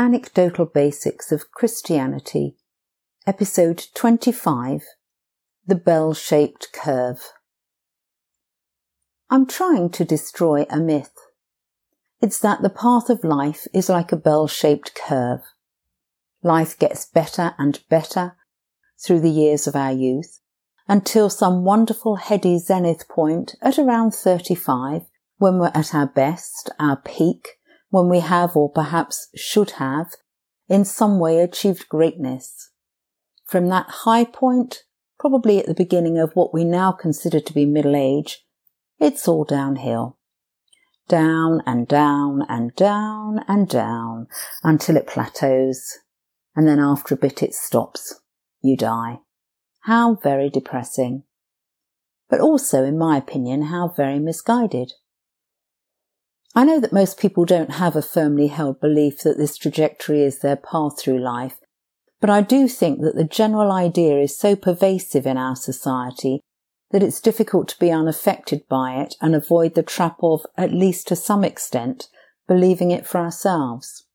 Anecdotal 0.00 0.64
Basics 0.64 1.30
of 1.30 1.52
Christianity, 1.52 2.56
Episode 3.26 3.84
25 3.94 4.80
The 5.66 5.74
Bell 5.74 6.14
Shaped 6.14 6.68
Curve. 6.72 7.20
I'm 9.28 9.46
trying 9.46 9.90
to 9.90 10.06
destroy 10.06 10.64
a 10.70 10.78
myth. 10.78 11.12
It's 12.22 12.38
that 12.38 12.62
the 12.62 12.70
path 12.70 13.10
of 13.10 13.24
life 13.24 13.66
is 13.74 13.90
like 13.90 14.10
a 14.10 14.16
bell 14.16 14.48
shaped 14.48 14.94
curve. 14.94 15.42
Life 16.42 16.78
gets 16.78 17.04
better 17.04 17.54
and 17.58 17.86
better 17.90 18.36
through 19.04 19.20
the 19.20 19.28
years 19.28 19.66
of 19.66 19.76
our 19.76 19.92
youth 19.92 20.40
until 20.88 21.28
some 21.28 21.62
wonderful 21.62 22.16
heady 22.16 22.58
zenith 22.58 23.06
point 23.06 23.54
at 23.60 23.78
around 23.78 24.12
35 24.12 25.02
when 25.36 25.58
we're 25.58 25.72
at 25.74 25.94
our 25.94 26.06
best, 26.06 26.70
our 26.78 26.96
peak, 26.96 27.59
when 27.90 28.08
we 28.08 28.20
have 28.20 28.56
or 28.56 28.70
perhaps 28.70 29.28
should 29.36 29.72
have 29.72 30.12
in 30.68 30.84
some 30.84 31.18
way 31.18 31.40
achieved 31.40 31.88
greatness. 31.88 32.70
From 33.44 33.68
that 33.68 33.86
high 33.88 34.24
point, 34.24 34.84
probably 35.18 35.58
at 35.58 35.66
the 35.66 35.74
beginning 35.74 36.18
of 36.18 36.32
what 36.32 36.54
we 36.54 36.64
now 36.64 36.92
consider 36.92 37.40
to 37.40 37.52
be 37.52 37.66
middle 37.66 37.96
age, 37.96 38.46
it's 38.98 39.26
all 39.26 39.44
downhill. 39.44 40.16
Down 41.08 41.60
and 41.66 41.88
down 41.88 42.46
and 42.48 42.74
down 42.76 43.44
and 43.48 43.68
down 43.68 44.28
until 44.62 44.96
it 44.96 45.08
plateaus. 45.08 45.98
And 46.54 46.68
then 46.68 46.78
after 46.78 47.14
a 47.14 47.18
bit 47.18 47.42
it 47.42 47.54
stops. 47.54 48.20
You 48.62 48.76
die. 48.76 49.18
How 49.84 50.14
very 50.14 50.48
depressing. 50.48 51.24
But 52.28 52.40
also, 52.40 52.84
in 52.84 52.96
my 52.96 53.16
opinion, 53.16 53.62
how 53.62 53.88
very 53.88 54.20
misguided. 54.20 54.92
I 56.54 56.64
know 56.64 56.80
that 56.80 56.92
most 56.92 57.18
people 57.18 57.44
don't 57.44 57.72
have 57.72 57.94
a 57.94 58.02
firmly 58.02 58.48
held 58.48 58.80
belief 58.80 59.20
that 59.20 59.38
this 59.38 59.56
trajectory 59.56 60.22
is 60.22 60.40
their 60.40 60.56
path 60.56 61.00
through 61.00 61.20
life, 61.20 61.58
but 62.20 62.28
I 62.28 62.42
do 62.42 62.66
think 62.66 63.00
that 63.02 63.14
the 63.14 63.24
general 63.24 63.70
idea 63.70 64.18
is 64.18 64.36
so 64.36 64.56
pervasive 64.56 65.26
in 65.26 65.36
our 65.36 65.54
society 65.54 66.40
that 66.90 67.04
it's 67.04 67.20
difficult 67.20 67.68
to 67.68 67.78
be 67.78 67.92
unaffected 67.92 68.66
by 68.68 68.96
it 68.96 69.14
and 69.20 69.34
avoid 69.34 69.74
the 69.74 69.82
trap 69.82 70.16
of, 70.22 70.44
at 70.56 70.72
least 70.72 71.06
to 71.08 71.16
some 71.16 71.44
extent, 71.44 72.08
believing 72.48 72.90
it 72.90 73.06
for 73.06 73.18
ourselves. 73.18 74.06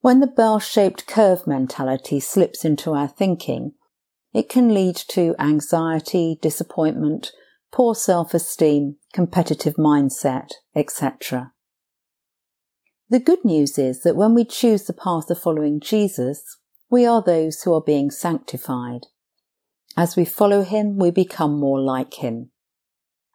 When 0.00 0.20
the 0.20 0.28
bell 0.28 0.60
shaped 0.60 1.08
curve 1.08 1.44
mentality 1.44 2.20
slips 2.20 2.64
into 2.64 2.92
our 2.92 3.08
thinking, 3.08 3.72
it 4.32 4.48
can 4.48 4.72
lead 4.72 4.96
to 5.08 5.34
anxiety, 5.40 6.38
disappointment, 6.40 7.32
poor 7.72 7.96
self 7.96 8.32
esteem, 8.32 8.96
competitive 9.12 9.74
mindset, 9.74 10.50
etc. 10.76 11.52
The 13.10 13.20
good 13.20 13.44
news 13.44 13.78
is 13.78 14.02
that 14.02 14.16
when 14.16 14.34
we 14.34 14.44
choose 14.44 14.84
the 14.84 14.94
path 14.94 15.28
of 15.30 15.38
following 15.38 15.78
Jesus, 15.78 16.58
we 16.90 17.04
are 17.04 17.22
those 17.22 17.62
who 17.62 17.74
are 17.74 17.82
being 17.82 18.10
sanctified. 18.10 19.06
As 19.96 20.16
we 20.16 20.24
follow 20.24 20.62
him, 20.62 20.96
we 20.96 21.10
become 21.10 21.58
more 21.58 21.80
like 21.80 22.14
him. 22.14 22.50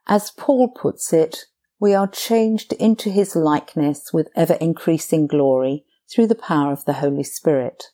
As 0.08 0.32
Paul 0.32 0.70
puts 0.70 1.14
it, 1.14 1.46
we 1.80 1.94
are 1.94 2.08
changed 2.08 2.74
into 2.74 3.10
his 3.10 3.36
likeness 3.36 4.12
with 4.12 4.30
ever 4.36 4.56
increasing 4.56 5.28
glory 5.28 5.86
through 6.12 6.28
the 6.28 6.36
power 6.36 6.74
of 6.74 6.86
the 6.86 6.94
Holy 6.94 7.24
Spirit. 7.24 7.86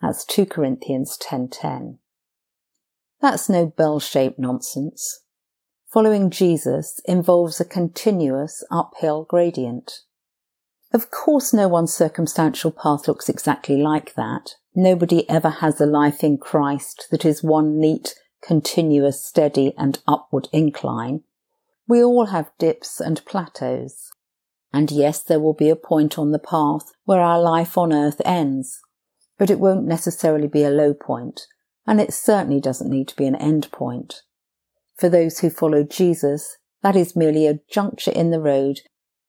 That's 0.00 0.24
2 0.24 0.46
Corinthians 0.46 1.18
10:10. 1.18 1.98
That's 3.20 3.48
no 3.48 3.66
bell-shaped 3.66 4.38
nonsense. 4.38 5.24
Following 5.92 6.30
Jesus 6.30 7.00
involves 7.04 7.60
a 7.60 7.64
continuous 7.64 8.62
uphill 8.70 9.24
gradient. 9.24 10.02
Of 10.92 11.10
course, 11.10 11.52
no 11.52 11.68
one's 11.68 11.92
circumstantial 11.92 12.70
path 12.70 13.06
looks 13.06 13.28
exactly 13.28 13.76
like 13.76 14.14
that. 14.14 14.54
Nobody 14.74 15.28
ever 15.28 15.50
has 15.50 15.80
a 15.80 15.86
life 15.86 16.24
in 16.24 16.38
Christ 16.38 17.08
that 17.10 17.24
is 17.24 17.42
one 17.42 17.78
neat, 17.78 18.14
continuous, 18.42 19.24
steady, 19.24 19.74
and 19.76 19.98
upward 20.06 20.48
incline. 20.52 21.22
We 21.86 22.02
all 22.02 22.26
have 22.26 22.50
dips 22.58 23.00
and 23.00 23.24
plateaus. 23.26 24.10
And 24.72 24.90
yes, 24.90 25.22
there 25.22 25.40
will 25.40 25.54
be 25.54 25.68
a 25.68 25.76
point 25.76 26.18
on 26.18 26.32
the 26.32 26.38
path 26.38 26.92
where 27.04 27.20
our 27.20 27.40
life 27.40 27.76
on 27.76 27.92
earth 27.92 28.20
ends, 28.24 28.80
but 29.38 29.50
it 29.50 29.60
won't 29.60 29.86
necessarily 29.86 30.48
be 30.48 30.64
a 30.64 30.70
low 30.70 30.94
point, 30.94 31.46
and 31.86 32.00
it 32.00 32.12
certainly 32.12 32.60
doesn't 32.60 32.90
need 32.90 33.08
to 33.08 33.16
be 33.16 33.26
an 33.26 33.36
end 33.36 33.70
point. 33.72 34.22
For 34.96 35.08
those 35.08 35.38
who 35.38 35.50
follow 35.50 35.84
Jesus, 35.84 36.58
that 36.82 36.96
is 36.96 37.16
merely 37.16 37.46
a 37.46 37.60
juncture 37.70 38.10
in 38.10 38.30
the 38.30 38.40
road 38.40 38.80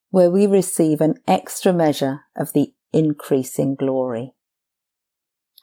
where 0.10 0.32
we 0.32 0.48
receive 0.48 1.02
an 1.02 1.16
extra 1.28 1.72
measure 1.72 2.22
of 2.36 2.54
the 2.54 2.74
increasing 2.92 3.76
glory. 3.76 4.34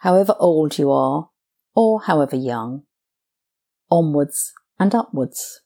However 0.00 0.34
old 0.38 0.78
you 0.78 0.90
are, 0.90 1.30
or 1.74 2.02
however 2.02 2.36
young, 2.36 2.84
onwards 3.90 4.52
and 4.78 4.94
upwards. 4.94 5.62